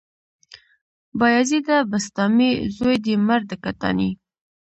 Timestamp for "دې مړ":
3.05-3.41